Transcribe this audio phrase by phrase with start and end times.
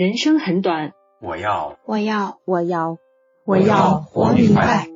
[0.00, 2.96] 人生很短，我要我要我要
[3.44, 4.88] 我要活明白。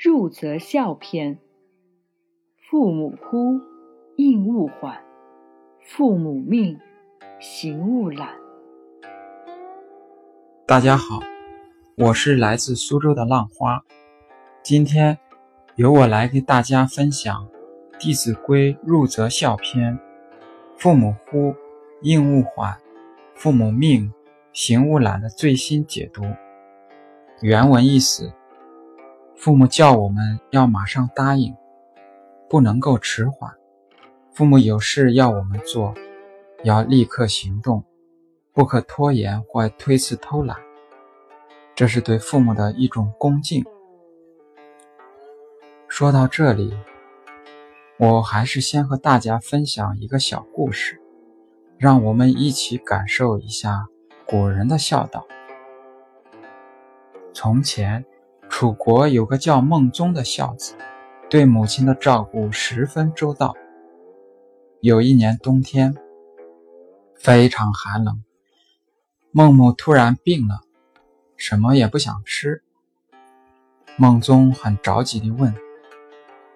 [0.00, 1.40] 入则孝篇：
[2.70, 3.58] 父母呼，
[4.16, 5.00] 应勿缓；
[5.84, 6.78] 父母命，
[7.40, 8.28] 行勿懒。
[10.64, 11.18] 大家好，
[11.96, 13.82] 我是来自苏州的浪花，
[14.62, 15.18] 今天
[15.74, 17.34] 由我来给大家分享
[17.98, 19.98] 《弟子规》入则孝篇：
[20.76, 21.52] 父母呼，
[22.02, 22.72] 应勿缓；
[23.36, 24.10] 父母命，
[24.54, 26.24] 行勿懒的最新解读。
[27.42, 28.32] 原文意思：
[29.36, 31.54] 父母叫我们要马上答应，
[32.48, 33.50] 不能够迟缓；
[34.32, 35.94] 父母有事要我们做，
[36.64, 37.84] 要立刻行动。
[38.54, 40.56] 不可拖延或推辞偷懒，
[41.74, 43.62] 这是对父母的一种恭敬。
[45.88, 46.74] 说到这里，
[47.98, 50.98] 我还是先和大家分享一个小故事，
[51.78, 53.86] 让我们一起感受一下
[54.26, 55.26] 古人的孝道。
[57.34, 58.04] 从前，
[58.48, 60.74] 楚国有个叫孟宗的孝子，
[61.28, 63.54] 对母亲的照顾十分周到。
[64.80, 65.94] 有一年冬天，
[67.14, 68.22] 非常寒冷。
[69.30, 70.60] 孟母突然病了，
[71.36, 72.62] 什么也不想吃。
[73.98, 75.54] 孟宗很着急地问：“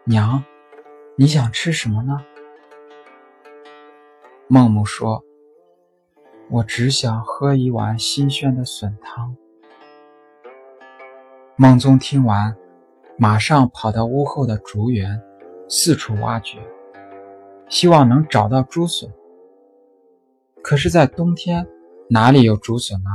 [0.05, 0.43] 娘，
[1.17, 2.25] 你想吃什么呢？”
[4.53, 5.25] 孟母说
[6.51, 9.37] ：“我只想喝一碗新鲜的笋汤。”
[11.55, 12.57] 孟宗听完，
[13.17, 15.23] 马上跑到屋后的竹园，
[15.69, 16.59] 四处挖掘，
[17.69, 19.09] 希望能找到竹笋。
[20.65, 21.65] 可是，在冬天。
[22.09, 23.11] 哪里有竹笋呢？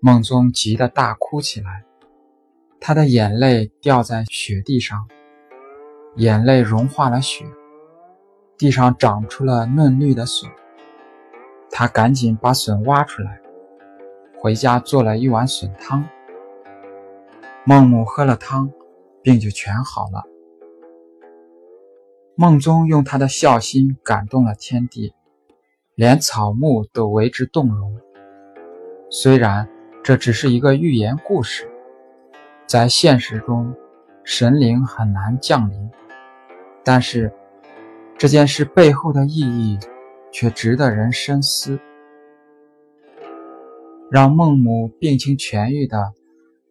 [0.00, 1.84] 孟宗急得大哭起来，
[2.80, 5.08] 他的眼泪掉在雪地上，
[6.16, 7.46] 眼泪融化了雪，
[8.60, 10.50] 地上长出了嫩绿的笋。
[11.70, 13.40] 他赶紧把笋挖出来，
[14.38, 16.06] 回家做了一碗笋汤。
[17.64, 18.70] 孟母喝了汤，
[19.22, 20.24] 病就全好了。
[22.34, 25.14] 孟宗用他的孝心感动了天地。
[25.94, 27.98] 连草木都为之动容。
[29.10, 29.66] 虽然
[30.02, 31.66] 这只是一个寓言故事，
[32.66, 33.74] 在现实中，
[34.22, 35.90] 神灵很难降临，
[36.84, 37.32] 但是
[38.20, 39.78] 这件事背后的意义
[40.30, 41.80] 却值得人深思。
[44.10, 46.12] 让孟母病情痊愈的，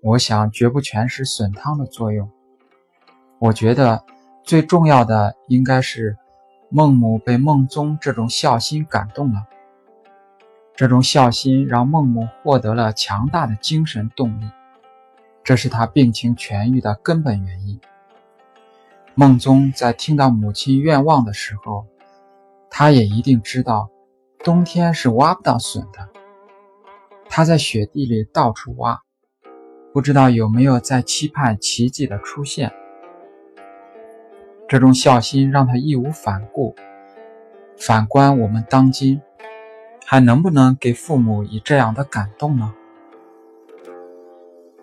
[0.04, 2.30] 我想绝不全是笋汤的作用。
[3.40, 4.04] 我觉得
[4.44, 6.16] 最重要的应该是。
[6.72, 9.48] 孟母被孟宗这种孝心感动了，
[10.76, 14.46] 这种孝心让孟母获得了强大的精神动力，
[15.44, 17.82] 这是他病情痊愈的根本原因。
[19.20, 21.86] 梦中在听到母亲愿望的时候，
[22.70, 23.90] 他也一定知道
[24.46, 26.08] 冬天是挖不到笋的。
[27.28, 29.02] 他在雪地里到处挖，
[29.92, 32.72] 不知道有没有在期盼奇迹的出现。
[34.70, 36.74] 这种孝心让他义无反顾。
[37.78, 39.20] 反观我们当今，
[40.06, 42.74] 还能不能给父母以这样的感动呢？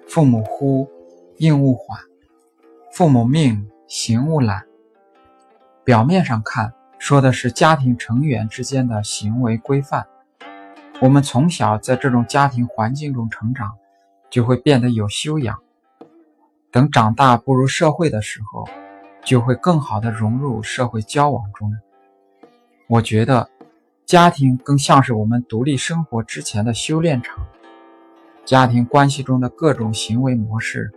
[0.06, 0.86] 父母呼，
[1.38, 1.96] 应勿缓；
[2.92, 4.64] 父母命，行勿懒。
[5.84, 10.06] 表面上看，说的是家庭成员之间的行为规范。
[11.00, 13.74] 我们从小在这种家庭环境中成长，
[14.30, 15.58] 就会变得有修养。
[16.72, 18.66] 等长大步入社会的时候，
[19.24, 21.72] 就会更好的融入社会交往中。
[22.88, 23.48] 我觉得，
[24.04, 27.46] 家庭更像是我们独立生活之前的修炼场。
[28.44, 30.92] 家庭关系中的各种行为模式，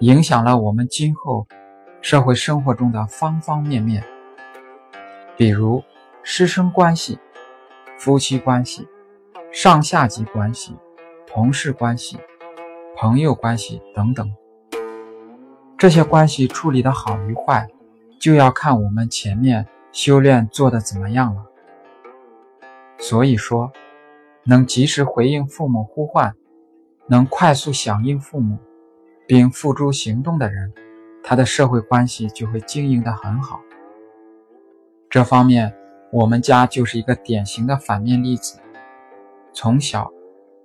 [0.00, 1.46] 影响了我们今后
[2.04, 4.04] 社会生活中的方方面面。
[5.38, 5.82] 比如
[6.22, 7.18] 师生关系、
[7.96, 8.86] 夫妻关系、
[9.50, 10.76] 上下级关系、
[11.26, 12.18] 同事关系、
[12.94, 14.30] 朋友关系等等。
[15.78, 17.66] 这些关系处理的好与坏，
[18.20, 21.42] 就要看我们前面修炼做的怎么样了。
[22.98, 23.72] 所以说，
[24.44, 26.34] 能及时回应父母呼唤，
[27.06, 28.58] 能快速响应父母，
[29.26, 30.74] 并付诸行动的人，
[31.26, 33.60] 他的社会关系就会经营的很好。
[35.08, 35.74] 这方面，
[36.12, 38.60] 我们家就是一个典型的反面例子。
[39.54, 40.12] 从小，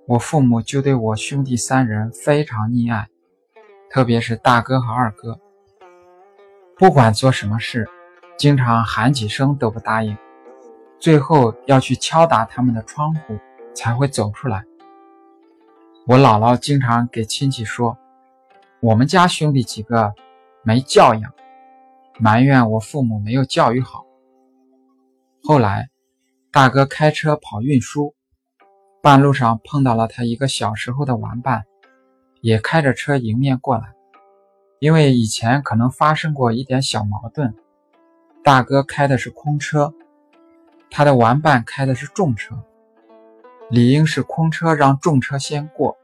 [0.05, 3.07] 我父母就对我兄弟三人非常溺爱。
[3.89, 5.39] 特别是大哥和二哥，
[6.77, 7.87] 不管做什么事，
[8.37, 10.15] 经常喊几声都不答应，
[10.99, 13.39] 最后要去敲打他们的窗户
[13.73, 14.63] 才会走出来。
[16.05, 17.97] 我姥姥经常给亲戚说，
[18.79, 20.13] 我们家兄弟几个
[20.69, 21.33] 没教养，
[22.19, 24.05] 埋怨我父母没有教育好。
[25.41, 25.89] 后来，
[26.51, 28.13] 大哥开车跑运输，
[29.01, 31.63] 半路上碰到了他一个小时候的玩伴，
[32.41, 33.95] 也开着车迎面过来。
[34.77, 37.55] 因为以前可能发生过一点小矛盾，
[38.43, 39.91] 大哥开的是空车，
[40.91, 42.55] 他的玩伴开的是重车，
[43.71, 45.97] 理应是空车让重车先过，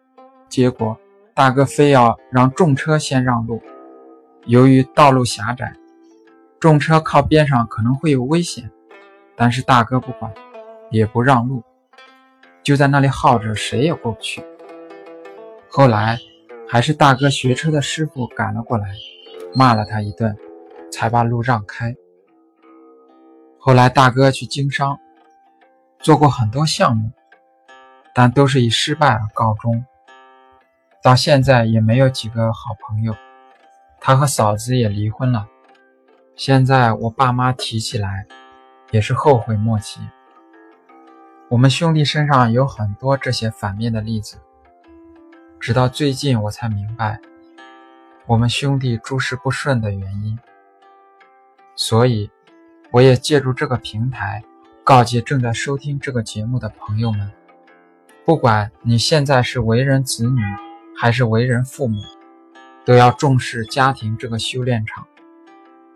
[0.50, 0.98] 结果
[1.36, 3.62] 大哥非要让重车先让路。
[4.46, 5.74] 由于道路狭窄，
[6.60, 8.72] 重车靠边上可能会有危险，
[9.36, 10.34] 但是大哥不管，
[10.90, 11.64] 也不让路，
[12.64, 14.44] 就在那里耗着，谁也过不去。
[15.70, 16.18] 后来。
[16.68, 18.88] 还是大哥学车的师傅赶了过来，
[19.54, 20.36] 骂了他一顿，
[20.92, 21.96] 才把路让开。
[23.60, 24.98] 后来大哥去经商，
[26.00, 27.12] 做过很多项目，
[28.16, 29.86] 但都是以失败而告终。
[31.04, 33.16] 到现在也没有几个好朋友，
[34.08, 35.48] 他和嫂子也离婚了。
[36.36, 38.28] 现在我爸妈提起来，
[38.92, 40.00] 也是后悔莫及。
[41.50, 44.38] 我们兄弟身上有很多这些反面的例子。
[45.60, 47.20] 直到最近，我才明白
[48.28, 50.38] 我们兄弟诸事不顺的原因。
[51.76, 52.30] 所以，
[52.92, 54.44] 我也借助这个平台，
[54.84, 57.32] 告诫正在收听这个节目的朋友们：
[58.24, 60.42] 不管你现在是为人子女，
[60.96, 62.00] 还是为人父母，
[62.86, 65.06] 都要重视家庭这个修炼场，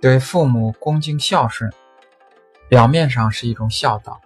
[0.02, 1.72] 对父母恭敬孝顺。
[2.68, 4.20] 表面上是一种孝道，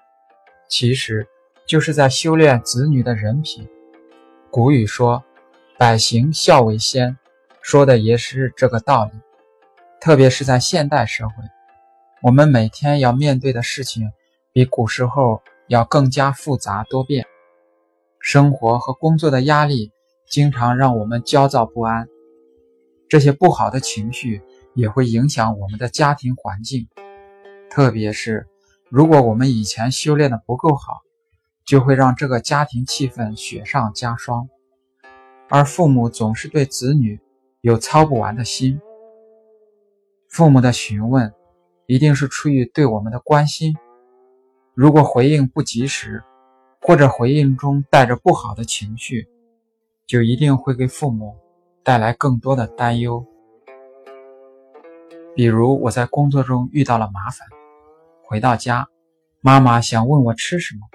[0.70, 1.28] 其实
[1.68, 3.70] 就是在修炼子女的人品。
[4.50, 5.24] 古语说。
[5.76, 7.18] 百行孝为先，
[7.62, 9.12] 说的也是这个道理。
[10.00, 11.34] 特别是在现代社会，
[12.22, 14.14] 我们每天要面对的事情
[14.54, 17.26] 比古时候要更加复杂多变，
[18.20, 19.92] 生活和工作的压力
[20.30, 22.08] 经常让我们焦躁不安。
[23.14, 24.42] 这些不好的情绪
[24.74, 26.88] 也会影响我们的家庭环境，
[27.70, 28.48] 特别是
[28.90, 31.04] 如果我们以前修炼的不够好，
[31.64, 34.50] 就会让这个家庭气氛雪上加霜。
[35.48, 37.20] 而父母总是对子女
[37.62, 38.82] 有操不完的心，
[40.28, 41.32] 父母的询问
[41.86, 43.76] 一定是出于对我们的关心。
[44.74, 46.24] 如果回应不及时，
[46.82, 49.28] 或者回应中带着不好的情绪，
[50.08, 51.36] 就一定会给父母
[51.84, 53.26] 带来更多的担忧。
[55.36, 57.48] 比如我在工作中遇到了麻烦，
[58.24, 58.88] 回到家，
[59.42, 60.88] 妈妈想问我吃什么，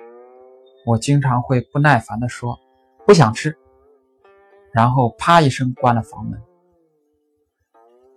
[0.87, 2.59] 我经常会不耐烦地说
[3.07, 3.57] 不想吃。
[4.73, 6.41] 然后啪一声关了房门。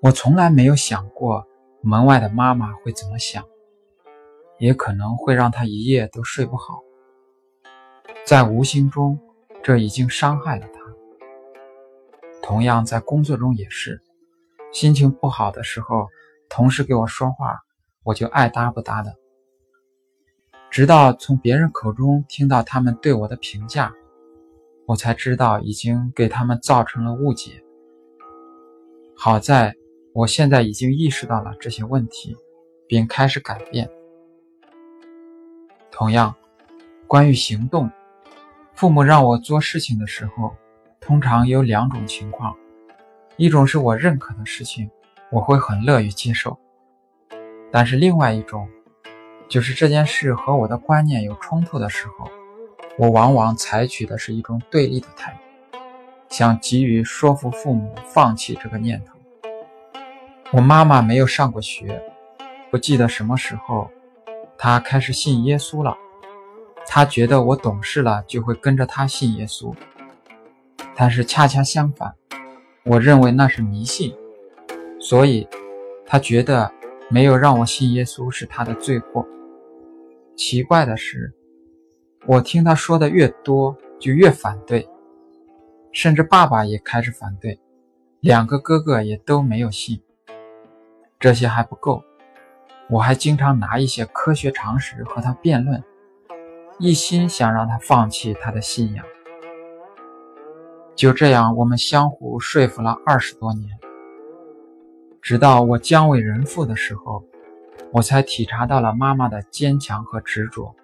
[0.01, 1.45] 我从来没有想过
[1.81, 3.43] 门外的妈妈会怎么想，
[4.59, 6.81] 也可能会让她一夜都睡不好。
[8.25, 9.19] 在无形中，
[9.63, 10.80] 这已经伤害了她。
[12.41, 14.01] 同样，在工作中也是，
[14.71, 16.07] 心情不好的时候，
[16.49, 17.61] 同事给我说话，
[18.03, 19.15] 我就爱搭不搭的，
[20.69, 23.93] 直到从别人口中听到他们对我的评价。
[24.87, 27.63] 我才知道已经给他们造成了误解。
[29.15, 29.73] 好在
[30.13, 32.35] 我现在已经意识到了这些问题，
[32.87, 33.89] 并开始改变。
[35.91, 36.35] 同样，
[37.07, 37.89] 关于行动，
[38.73, 40.53] 父母让我做事情的时候，
[41.01, 42.55] 通常有两种情况：
[43.35, 44.87] 一种是我认可的事情，
[45.31, 46.51] 我会很乐于接受；
[47.71, 48.69] 但是另外一种，
[49.49, 52.29] 就是这件事和我的观念有冲突的时候。
[52.97, 55.31] 我往往采取的是一种对立的态
[55.71, 55.79] 度，
[56.29, 59.17] 想急于说服父母放弃这个念头。
[60.51, 61.99] 我妈妈没有上过学，
[62.69, 63.89] 不记得什么时候，
[64.55, 65.97] 她开始信耶稣了。
[66.85, 69.73] 她觉得我懂事了，就会跟着她信耶稣。
[71.01, 72.13] 但是恰恰相反，
[72.85, 74.15] 我认为那是迷信，
[74.99, 75.47] 所以
[76.05, 76.71] 他觉得
[77.09, 79.27] 没有让我信耶稣是他的罪过。
[80.35, 81.33] 奇怪的是。
[82.27, 84.87] 我听他说的越多，就越反对，
[85.91, 87.59] 甚至爸爸也开始反对，
[88.19, 89.99] 两个哥哥也都没有信。
[91.19, 92.03] 这些还不够，
[92.91, 95.83] 我还经常拿一些科学常识和他辩论，
[96.77, 99.03] 一心想让他放弃他的信仰。
[100.95, 103.77] 就这样，我们相互说服了二十多年，
[105.21, 107.23] 直到我将为人父的时候，
[107.91, 110.75] 我才体察到了妈妈的坚强和执着。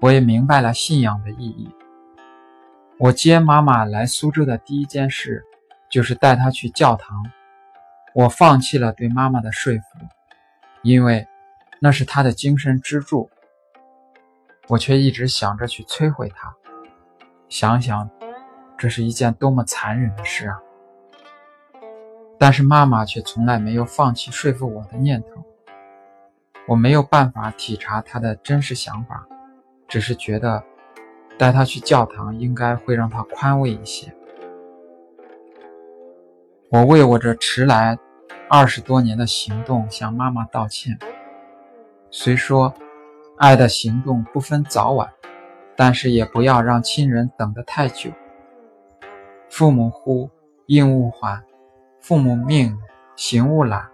[0.00, 1.68] 我也明白了信仰的意义。
[2.98, 5.44] 我接妈妈来苏州的第一件事，
[5.90, 7.24] 就是带她去教堂。
[8.14, 10.06] 我放弃了对妈妈的说服，
[10.82, 11.26] 因为
[11.80, 13.28] 那是她的精神支柱。
[14.68, 16.54] 我却一直想着去摧毁她。
[17.48, 18.08] 想想，
[18.82, 20.60] 这是一件多么残忍的事啊！
[22.36, 25.44] 但是妈妈却从来没有放弃说服我的念头。
[26.66, 29.24] 我没有办法体察她的真实想法。
[29.86, 30.64] 只是觉得，
[31.38, 34.12] 带她去教堂，应该会让她宽慰一些。
[36.68, 37.96] 我为我这迟来
[38.50, 40.98] 二十多年的行动向妈妈道歉。
[42.10, 42.74] 虽说
[43.38, 45.08] 爱的行动不分早晚，
[45.76, 48.10] 但是也不要让亲人等得太久。
[49.52, 50.30] 父母呼，
[50.64, 51.42] 应勿缓；
[52.00, 52.74] 父母命，
[53.14, 53.86] 行勿懒。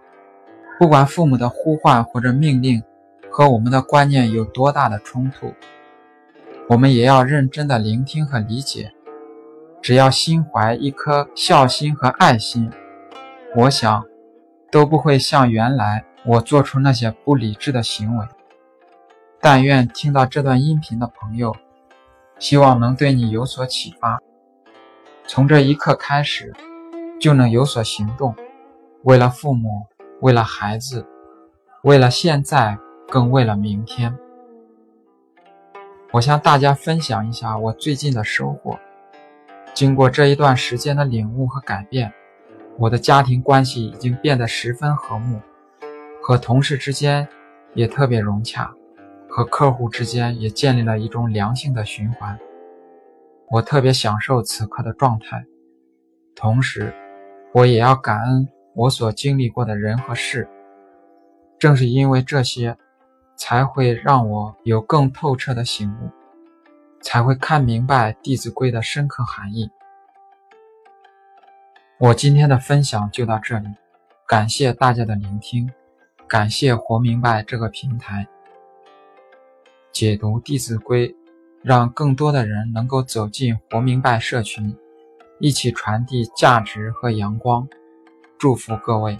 [0.79, 2.81] 不管父母的呼唤或者命令
[3.29, 5.53] 和我们的观念有多大的冲突，
[6.69, 8.93] 我们也要认真的聆听和理解。
[9.81, 12.71] 只要心怀一颗孝心和爱心，
[13.57, 14.05] 我想
[14.71, 18.25] 都不会像原来我做出那些不理智的行为。
[19.41, 21.53] 但愿听到这段音频的朋友，
[22.39, 24.21] 希望能对你有所启发。
[25.31, 26.51] 从这一刻开始，
[27.19, 28.35] 就能有所行动，
[29.03, 29.85] 为了父母。
[30.21, 31.05] 为了孩子，
[31.83, 34.17] 为了现在，更为了明天，
[36.11, 38.77] 我向大家分享一下我最近的收获。
[39.73, 42.11] 经过这一段时间的领悟和改变，
[42.79, 45.39] 我的家庭关系已经变得十分和睦，
[46.23, 47.25] 和同事之间
[47.75, 48.73] 也特别融洽，
[49.29, 52.37] 和客户之间也建立了一种良性的循环。
[53.51, 55.43] 我特别享受此刻的状态，
[56.35, 56.93] 同时，
[57.53, 58.47] 我也要感恩。
[58.75, 60.47] 我所经历过的人和事，
[61.57, 62.77] 正是因为这些，
[63.35, 66.09] 才会让我有更透彻的醒悟，
[67.01, 69.69] 才会看明白《弟子规》的深刻含义。
[71.97, 73.67] 我今天的分享就到这里，
[74.27, 75.69] 感谢大家的聆听，
[76.27, 78.25] 感谢活明白这个平台
[79.91, 81.09] 解读《弟子规》，
[81.61, 84.75] 让更多的人能够走进活明白社群，
[85.39, 87.67] 一起传递价值和阳光。
[88.37, 89.19] 祝福各位。